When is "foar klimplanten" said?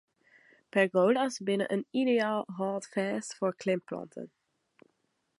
3.37-4.27